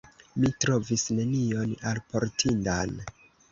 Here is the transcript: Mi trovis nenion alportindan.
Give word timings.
Mi 0.45 0.49
trovis 0.63 1.03
nenion 1.19 1.77
alportindan. 1.93 2.99